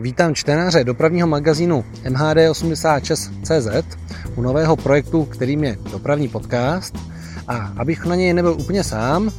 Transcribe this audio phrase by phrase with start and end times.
[0.00, 3.84] Vítám čtenáře dopravního magazínu MHD86CZ
[4.36, 6.98] u nového projektu, kterým je Dopravní podcast.
[7.48, 9.30] A abych na něj nebyl úplně sám,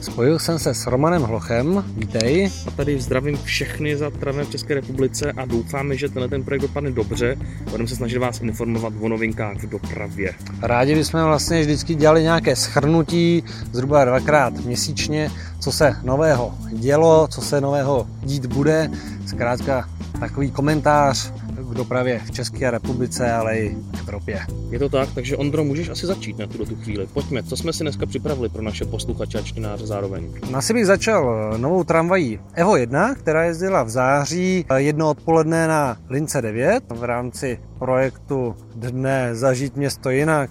[0.00, 1.84] spojil jsem se s Romanem Hlochem.
[1.96, 2.50] Vítej.
[2.66, 6.90] A tady zdravím všechny zatravené v České republice a doufáme, že tenhle ten projekt dopadne
[6.90, 7.36] dobře.
[7.70, 10.34] Budeme se snažit vás informovat o novinkách v dopravě.
[10.62, 17.40] Rádi bychom vlastně vždycky dělali nějaké schrnutí, zhruba dvakrát měsíčně, co se nového dělo, co
[17.40, 18.90] se nového dít bude.
[19.26, 19.88] Zkrátka
[20.20, 21.32] takový komentář
[21.70, 24.40] k dopravě v České republice, ale i v Evropě.
[24.70, 27.06] Je to tak, takže Ondro, můžeš asi začít na tuto tu chvíli.
[27.06, 30.32] Pojďme, co jsme si dneska připravili pro naše posluchače a čtenáře zároveň?
[30.54, 36.42] Asi bych začal novou tramvají Evo 1, která jezdila v září jedno odpoledne na lince
[36.42, 40.50] 9 v rámci projektu Dne zažít město jinak.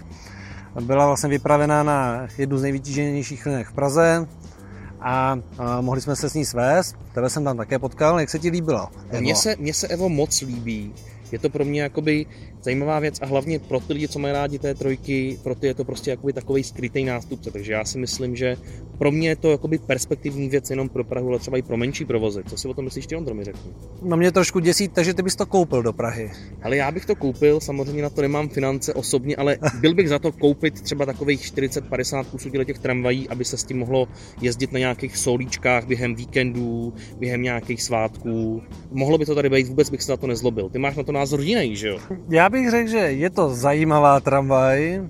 [0.80, 4.26] Byla vlastně vypravená na jednu z nejvytíženějších linek v Praze,
[5.00, 6.96] a, a mohli jsme se s ní svést.
[7.14, 8.20] Tebe jsem tam také potkal.
[8.20, 8.88] Jak se ti líbilo?
[9.20, 10.94] Mně se, mně se Evo moc líbí.
[11.32, 12.26] Je to pro mě jakoby
[12.62, 15.74] zajímavá věc a hlavně pro ty lidi, co mají rádi té trojky, pro ty je
[15.74, 17.50] to prostě jakoby takový skrytý nástupce.
[17.50, 18.56] Takže já si myslím, že
[18.98, 22.04] pro mě je to jakoby perspektivní věc jenom pro Prahu, ale třeba i pro menší
[22.04, 22.42] provozy.
[22.46, 23.70] Co si o tom myslíš ty, Ondro, mi řekni?
[24.02, 26.30] No mě trošku děsí, takže ty bys to koupil do Prahy.
[26.62, 30.18] Ale já bych to koupil, samozřejmě na to nemám finance osobně, ale byl bych za
[30.18, 34.08] to koupit třeba takových 40-50 kusů těch tramvají, aby se s tím mohlo
[34.40, 38.62] jezdit na nějakých solíčkách během víkendů, během nějakých svátků.
[38.90, 40.68] Mohlo by to tady být, vůbec bych se na to nezlobil.
[40.68, 41.98] Ty máš na to názor jiný, že jo?
[42.28, 45.02] Já bych řekl, že je to zajímavá tramvaj.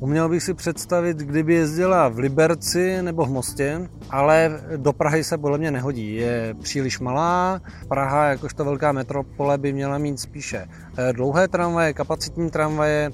[0.00, 5.38] Uměl bych si představit, kdyby jezdila v Liberci nebo v Mostě, ale do Prahy se
[5.38, 6.14] podle mě nehodí.
[6.14, 7.60] Je příliš malá.
[7.88, 13.10] Praha, jakožto velká metropole, by měla mít spíše eh, dlouhé tramvaje, kapacitní tramvaje,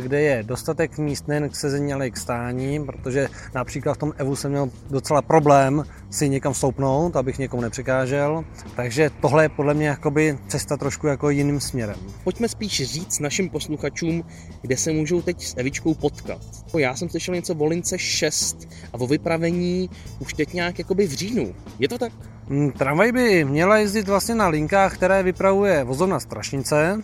[0.00, 4.12] kde je dostatek míst nejen k sezení, ale i k stání, protože například v tom
[4.16, 8.44] Evu jsem měl docela problém si někam stoupnout, abych někomu nepřekážel.
[8.76, 11.96] Takže tohle je podle mě jakoby cesta trošku jako jiným směrem.
[12.24, 14.24] Pojďme spíš říct našim posluchačům,
[14.62, 16.40] kde se můžou teď s Evičkou potkat.
[16.78, 21.12] Já jsem slyšel něco o lince 6 a o vypravení už teď nějak jakoby v
[21.12, 21.54] říjnu.
[21.78, 22.12] Je to tak?
[22.48, 27.02] Hmm, tramvaj by měla jezdit vlastně na linkách, které vypravuje vozovna Strašnice,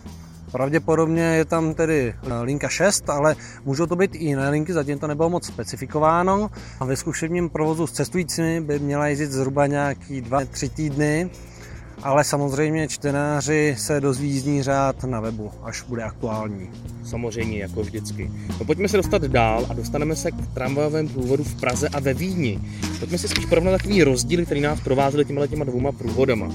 [0.53, 4.99] Pravděpodobně je tam tedy eh, linka 6, ale můžou to být i jiné linky, zatím
[4.99, 6.49] to nebylo moc specifikováno.
[6.79, 11.29] A ve zkušebním provozu s cestujícími by měla jezdit zhruba nějaký 2-3 týdny,
[12.03, 16.69] ale samozřejmě čtenáři se dozví jízdní řád na webu, až bude aktuální.
[17.05, 18.31] Samozřejmě, jako vždycky.
[18.59, 22.13] No pojďme se dostat dál a dostaneme se k tramvajovém průvodu v Praze a ve
[22.13, 22.59] Vídni.
[22.99, 26.47] Pojďme si spíš porovnat takový rozdíly, který nás provázely těma těma dvouma průvodama.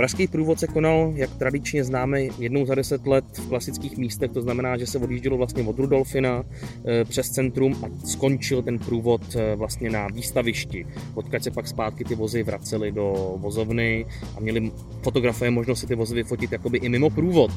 [0.00, 4.42] Pražský průvod se konal, jak tradičně známe, jednou za deset let v klasických místech, to
[4.42, 6.42] znamená, že se odjíždělo vlastně od Rudolfina
[6.86, 12.04] e, přes centrum a skončil ten průvod e, vlastně na výstavišti, odkud se pak zpátky
[12.04, 14.06] ty vozy vracely do vozovny
[14.36, 14.72] a měli
[15.02, 17.50] fotografové možnost si ty vozy vyfotit jakoby i mimo průvod.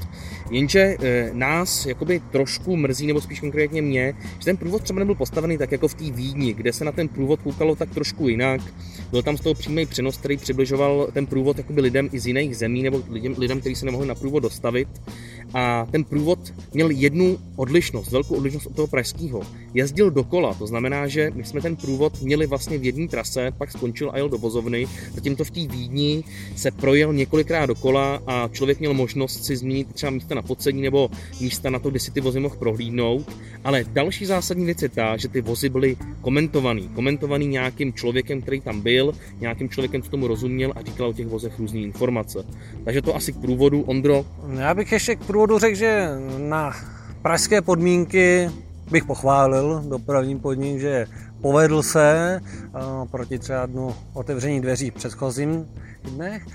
[0.52, 5.16] Jenže e, nás jakoby trošku mrzí, nebo spíš konkrétně mě, že ten průvod třeba nebyl
[5.16, 8.62] postavený tak jako v té Vídni, kde se na ten průvod koukalo tak trošku jinak.
[9.12, 12.58] Byl tam z toho přímý přenos, který přibližoval ten průvod jakoby lidem i z jiných
[12.58, 14.88] zemí nebo lidem, lidem kteří se nemohli na průvod dostavit.
[15.54, 16.40] A ten průvod
[16.74, 19.42] měl jednu odlišnost, velkou odlišnost od toho pražského.
[19.74, 23.72] Jezdil dokola, to znamená, že my jsme ten průvod měli vlastně v jedné trase, pak
[23.72, 26.24] skončil a jel do vozovny, zatímco v té Vídni
[26.56, 31.10] se projel několikrát dokola a člověk měl možnost si zmínit třeba místa na podzemí nebo
[31.42, 33.32] místa na to, kde si ty vozy mohl prohlídnout.
[33.64, 36.90] Ale další zásadní věc je ta, že ty vozy byly komentovaný.
[36.96, 41.28] Komentovaný nějakým člověkem, který tam byl, nějakým člověkem, co tomu rozuměl a říkal o těch
[41.28, 42.46] vozech různé informace.
[42.86, 43.82] Takže to asi k průvodu.
[43.82, 44.26] Ondro?
[44.58, 46.72] Já bych ještě k průvodu řekl, že na
[47.22, 48.52] pražské podmínky
[48.92, 51.06] bych pochválil dopravní podnik, že
[51.42, 52.40] povedl se
[53.12, 55.68] proti třeba dnu otevření dveří v předchozím
[56.04, 56.46] dnech.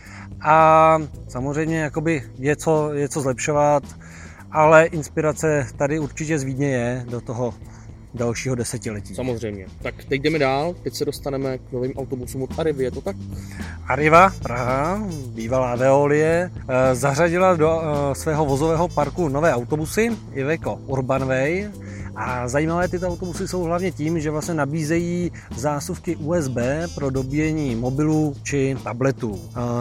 [0.40, 0.98] A
[1.28, 3.82] samozřejmě jakoby je co, je co zlepšovat,
[4.52, 7.54] ale inspirace tady určitě z Vídně je do toho
[8.14, 9.14] dalšího desetiletí.
[9.14, 9.66] Samozřejmě.
[9.82, 13.16] Tak teď jdeme dál, teď se dostaneme k novým autobusům od Arrivy, je to tak?
[13.88, 21.70] Arriva, Praha, bývalá Veolie, eh, zařadila do eh, svého vozového parku nové autobusy, Iveco Urbanway,
[22.18, 26.56] a zajímavé tyto autobusy jsou hlavně tím, že vlastně nabízejí zásuvky USB
[26.94, 29.40] pro dobíjení mobilů či tabletů.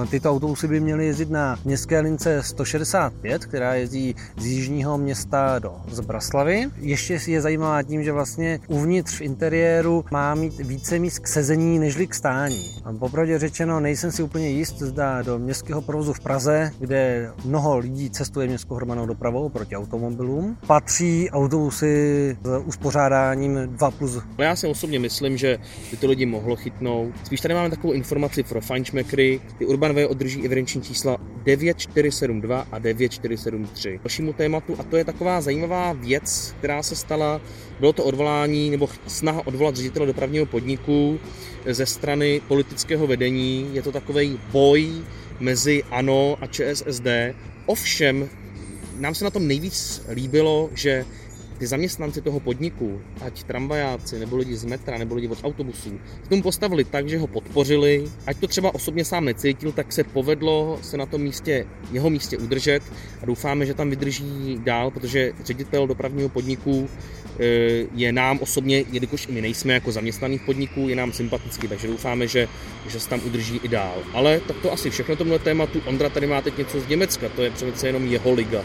[0.09, 5.75] Tyto autobusy by měly jezdit na městské lince 165, která jezdí z jižního města do
[5.91, 6.69] Zbraslavy.
[6.77, 11.79] Ještě je zajímavá tím, že vlastně uvnitř v interiéru má mít více míst k sezení
[11.79, 12.63] nežli k stání.
[12.99, 18.09] Popravdě řečeno, nejsem si úplně jist, zda do městského provozu v Praze, kde mnoho lidí
[18.09, 24.19] cestuje městskou hromadnou dopravou proti automobilům, patří autobusy s uspořádáním 2 plus.
[24.37, 25.57] Já si osobně myslím, že
[25.91, 27.13] by to lidi mohlo chytnout.
[27.23, 29.41] Spíš tady máme takovou informaci pro fančmekry.
[29.57, 33.99] Ty Urbanway održí evidenční čísla 9472 a 9473.
[34.03, 37.41] Dalšímu tématu, a to je taková zajímavá věc, která se stala,
[37.79, 41.19] bylo to odvolání nebo snaha odvolat ředitele dopravního podniku
[41.65, 43.69] ze strany politického vedení.
[43.73, 44.91] Je to takový boj
[45.39, 47.07] mezi ANO a ČSSD.
[47.65, 48.29] Ovšem,
[48.99, 51.05] nám se na tom nejvíc líbilo, že
[51.57, 56.27] ty zaměstnanci toho podniku, ať tramvajáci, nebo lidi z metra, nebo lidi od autobusů, k
[56.27, 58.03] tomu postavili tak, že ho podpořili.
[58.27, 62.37] Ať to třeba osobně sám necítil, tak se povedlo se na tom místě, jeho místě
[62.37, 62.83] udržet
[63.21, 66.89] a doufáme, že tam vydrží dál, protože ředitel dopravního podniku
[67.39, 67.43] eh,
[67.95, 72.27] je nám osobně, jelikož i my nejsme jako zaměstnaných podniků, je nám sympatický, takže doufáme,
[72.27, 72.47] že,
[72.87, 73.95] že se tam udrží i dál.
[74.13, 75.81] Ale tak to asi všechno tomhle tématu.
[75.85, 78.63] Ondra tady má teď něco z Německa, to je přece jenom jeho liga.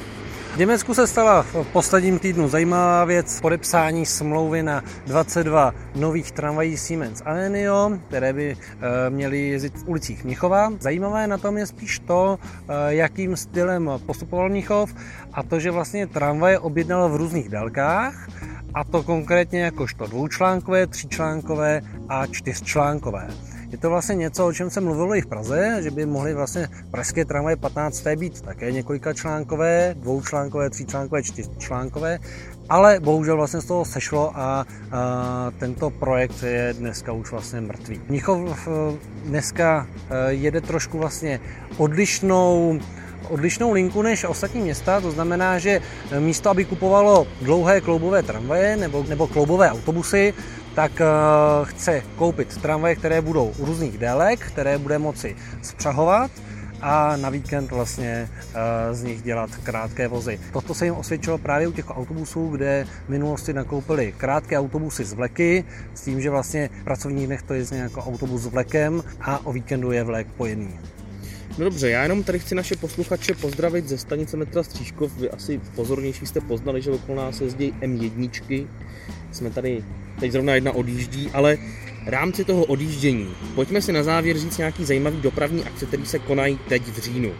[0.53, 6.77] V Německu se stala v posledním týdnu zajímavá věc podepsání smlouvy na 22 nových tramvají
[6.77, 10.73] Siemens Alenio, které by eh, měly jezdit v ulicích Mnichova.
[10.81, 14.95] Zajímavé na tom je spíš to, eh, jakým stylem postupoval Mnichov
[15.33, 18.29] a to, že vlastně tramvaje objednal v různých délkách
[18.75, 23.29] a to konkrétně jakožto dvoučlánkové, tříčlánkové a čtyřčlánkové.
[23.73, 26.69] Je to vlastně něco, o čem se mluvilo i v Praze, že by mohly vlastně
[26.91, 28.07] pražské tramvaje 15.
[28.17, 32.19] být také několika článkové, dvoučlánkové, tříčlánkové, čtyřčlánkové,
[32.69, 38.01] ale bohužel vlastně z toho sešlo a, a tento projekt je dneska už vlastně mrtvý.
[38.09, 38.71] Mnichov eh,
[39.25, 41.41] dneska eh, jede trošku vlastně
[41.77, 42.79] odlišnou
[43.29, 45.81] odlišnou linku než ostatní města, to znamená, že
[46.19, 50.35] místo, aby kupovalo dlouhé kloubové tramvaje nebo, nebo kloubové autobusy,
[50.75, 56.31] tak uh, chce koupit tramvaje, které budou různých délek, které bude moci spřahovat
[56.81, 60.41] a na víkend vlastně uh, z nich dělat krátké vozy.
[60.53, 65.13] Toto se jim osvědčilo právě u těch autobusů, kde v minulosti nakoupili krátké autobusy z
[65.13, 65.65] vleky,
[65.95, 69.53] s tím, že vlastně v pracovních dnech to jezdí jako autobus s vlekem a o
[69.53, 70.81] víkendu je vlek pojedný.
[71.59, 75.17] No dobře, já jenom tady chci naše posluchače pozdravit ze stanice metra Střížkov.
[75.17, 78.67] Vy asi pozornější jste poznali, že okolo nás jezdí M1.
[79.33, 79.85] Jsme tady,
[80.21, 81.59] teď zrovna jedna odjíždí, ale
[82.05, 86.19] v rámci toho odjíždění, pojďme si na závěr říct nějaký zajímavý dopravní akce, který se
[86.19, 87.33] konají teď v říjnu.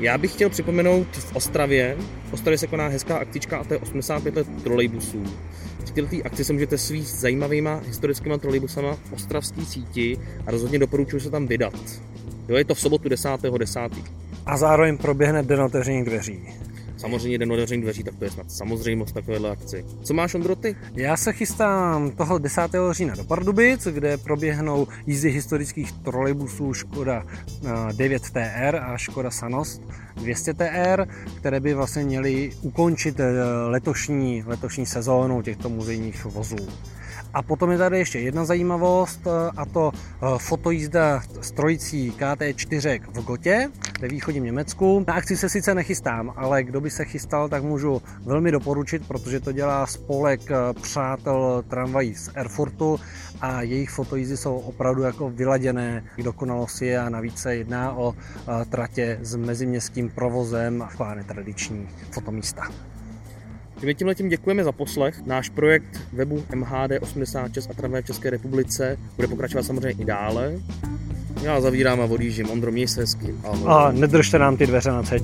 [0.00, 1.96] Já bych chtěl připomenout v Ostravě,
[2.30, 5.24] v Ostravě se koná hezká akcička a to je 85 let trolejbusů.
[5.84, 11.20] Při této akci se můžete svít zajímavýma historickýma trolejbusama v ostravské síti a rozhodně doporučuji
[11.20, 11.74] se tam vydat.
[12.48, 13.58] Jo, je to v sobotu 10.10.
[13.58, 13.80] 10.
[14.46, 16.40] A zároveň proběhne den otevření dveří.
[16.98, 19.84] Samozřejmě den otevření dveří, tak to je snad samozřejmost takovéhle akci.
[20.02, 20.76] Co máš, Ondro, ty?
[20.94, 22.62] Já se chystám toho 10.
[22.90, 27.26] října do Pardubic, kde proběhnou jízdy historických trolejbusů Škoda
[27.96, 29.82] 9 eh, a Škoda Sanost
[30.16, 31.04] 200 TR,
[31.36, 33.32] které by vlastně měly ukončit eh,
[33.66, 36.68] letošní, letošní sezónu těchto muzejních vozů.
[37.34, 43.00] A potom je tady ještě jedna zajímavost eh, a to eh, fotojízda s trojicí KT4
[43.12, 43.70] v Gotě
[44.00, 45.04] ve východním Německu.
[45.06, 49.40] Na akci se sice nechystám, ale kdo by se chystal, tak můžu velmi doporučit, protože
[49.40, 53.00] to dělá spolek eh, přátel tramvají z Erfurtu
[53.40, 58.14] a jejich fotojízdy jsou opravdu jako vyladěné k dokonalosti a navíc se jedná o
[58.70, 62.62] tratě s meziměstským provozem a tradiční fotomísta.
[63.84, 65.26] My tímhle tím děkujeme za poslech.
[65.26, 70.52] Náš projekt webu MHD86 a tramvaj v České republice bude pokračovat samozřejmě i dále.
[71.42, 72.50] Já zavírám a odjíždím.
[72.50, 73.34] Ondro, měj se hezky.
[73.44, 73.62] Ahoj.
[73.66, 75.18] A nedržte nám ty dveře na C.